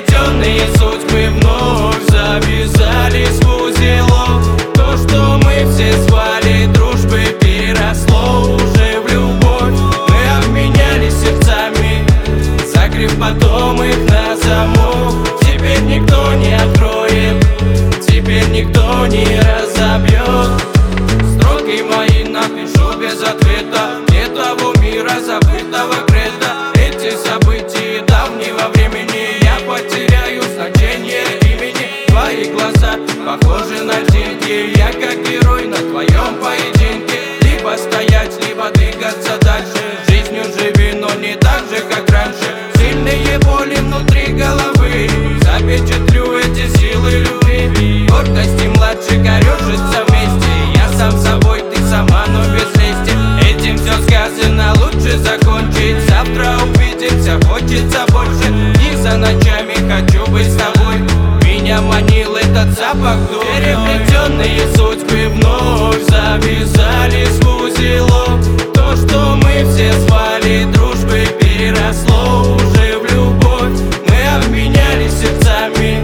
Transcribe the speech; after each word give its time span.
сплетенные 0.00 0.60
судьбы. 0.76 1.28
вновь 1.28 1.49
похожи 33.50 33.82
на 33.82 34.00
деньги 34.12 34.78
Я 34.78 34.92
как 34.92 35.22
герой 35.28 35.66
на 35.66 35.76
твоем 35.76 36.34
поединке 36.40 36.79
Переплетенные 64.40 64.60
судьбы 64.74 65.28
вновь 65.34 66.02
завязались 66.08 67.38
в 67.40 67.62
узелок. 67.62 68.40
То, 68.72 68.96
что 68.96 69.36
мы 69.36 69.64
все 69.70 69.92
звали 70.00 70.64
дружбой 70.72 71.26
Переросло. 71.38 72.56
Уже 72.56 72.98
в 72.98 73.12
любовь 73.12 73.80
Мы 74.08 74.44
обменялись 74.44 75.12
сердцами 75.20 75.98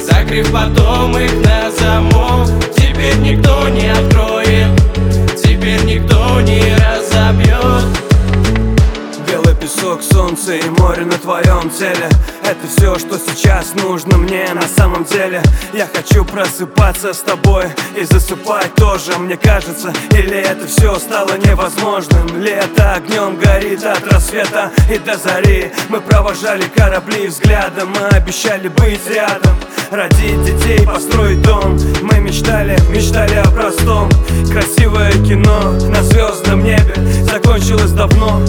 Закрыв 0.00 0.50
потом 0.52 1.16
их 1.18 1.32
на 1.44 1.70
замок. 1.70 2.48
Теперь 2.76 3.16
никто 3.18 3.68
не 3.68 3.88
откроет 3.88 4.68
Теперь 5.36 5.84
никто 5.84 6.40
не 6.40 6.85
песок, 9.86 10.02
солнце 10.02 10.56
и 10.56 10.70
море 10.80 11.04
на 11.04 11.16
твоем 11.18 11.70
теле. 11.70 12.08
Это 12.42 12.66
все, 12.68 12.98
что 12.98 13.18
сейчас 13.18 13.74
нужно 13.74 14.16
мне 14.16 14.46
на 14.52 14.66
самом 14.66 15.04
деле. 15.04 15.42
Я 15.72 15.86
хочу 15.92 16.24
просыпаться 16.24 17.12
с 17.12 17.20
тобой 17.20 17.66
и 17.96 18.04
засыпать 18.04 18.74
тоже 18.74 19.16
Мне 19.18 19.36
кажется, 19.36 19.92
или 20.10 20.36
это 20.36 20.66
все 20.66 20.98
стало 20.98 21.36
невозможным? 21.38 22.26
Лето 22.40 22.94
огнем 22.94 23.36
горит 23.36 23.84
от 23.84 24.12
рассвета 24.12 24.70
и 24.92 24.98
до 24.98 25.16
зари. 25.16 25.72
Мы 25.88 26.00
провожали 26.00 26.64
корабли 26.74 27.28
взглядом, 27.28 27.90
мы 27.90 28.08
обещали 28.08 28.68
быть 28.68 29.06
рядом. 29.08 29.56
Родить 29.90 30.42
детей, 30.44 30.84
построить 30.84 31.42
дом. 31.42 31.78
Мы 32.02 32.18
мечтали, 32.18 32.76
мечтали 32.90 33.36
о 33.36 33.48
простом. 33.50 34.08
Красивое 34.50 35.12
кино 35.12 35.72
на 35.88 36.02
звездном 36.02 36.64
небе 36.64 36.94
Закончилось 37.24 37.92
давно, 37.92 38.40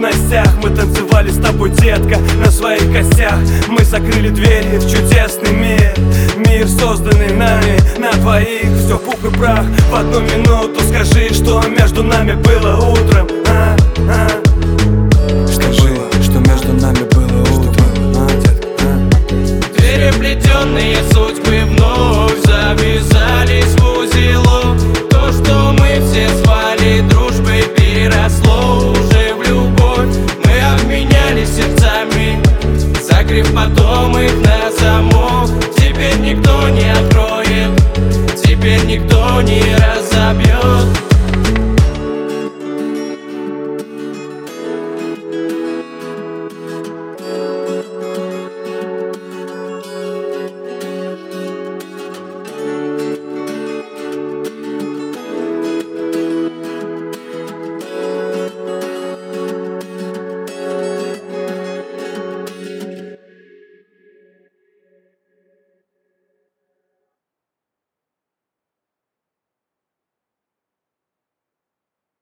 подробностях 0.00 0.48
Мы 0.62 0.70
танцевали 0.70 1.30
с 1.30 1.36
тобой, 1.36 1.70
детка, 1.70 2.18
на 2.42 2.50
своих 2.50 2.92
костях 2.92 3.34
Мы 3.68 3.84
закрыли 3.84 4.30
двери 4.30 4.78
в 4.78 4.90
чудесный 4.90 5.52
мир 5.52 5.94
Мир, 6.36 6.66
созданный 6.68 7.32
нами 7.34 7.78
на 7.98 8.12
двоих 8.20 8.66
Все 8.84 8.98
пух 8.98 9.16
и 9.24 9.36
прах 9.36 9.64
в 9.90 9.94
одну 9.94 10.20
минуту 10.20 10.80
Скажи, 10.88 11.32
что 11.32 11.62
между 11.68 12.02
нами 12.02 12.32
было 12.32 12.76
утром 12.76 13.28
а, 13.48 13.76
а. 14.08 15.46
Скажи, 15.46 15.94
что 16.22 16.38
между 16.38 16.72
нами 16.72 17.04
было 17.14 17.42
утром 17.42 17.86
а, 18.16 18.28
детка, 18.40 18.68
а? 18.82 19.80
Переплетенные 19.80 20.96
судьбы 21.12 21.62
вновь 21.66 22.38
завязались 22.44 23.09